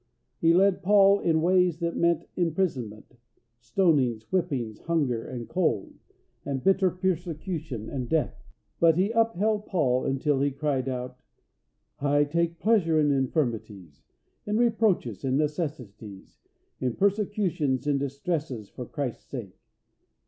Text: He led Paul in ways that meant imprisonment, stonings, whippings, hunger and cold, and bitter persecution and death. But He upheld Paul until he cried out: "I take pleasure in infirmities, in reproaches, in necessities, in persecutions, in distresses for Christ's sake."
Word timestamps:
He 0.39 0.51
led 0.51 0.81
Paul 0.81 1.19
in 1.19 1.43
ways 1.43 1.77
that 1.77 1.95
meant 1.95 2.25
imprisonment, 2.35 3.17
stonings, 3.59 4.23
whippings, 4.31 4.79
hunger 4.79 5.23
and 5.23 5.47
cold, 5.47 5.93
and 6.43 6.63
bitter 6.63 6.89
persecution 6.89 7.87
and 7.87 8.09
death. 8.09 8.43
But 8.79 8.97
He 8.97 9.11
upheld 9.11 9.67
Paul 9.67 10.05
until 10.07 10.41
he 10.41 10.49
cried 10.49 10.89
out: 10.89 11.19
"I 11.99 12.23
take 12.23 12.57
pleasure 12.57 12.99
in 12.99 13.11
infirmities, 13.11 14.01
in 14.47 14.57
reproaches, 14.57 15.23
in 15.23 15.37
necessities, 15.37 16.39
in 16.79 16.95
persecutions, 16.95 17.85
in 17.85 17.99
distresses 17.99 18.69
for 18.71 18.87
Christ's 18.87 19.25
sake." 19.29 19.59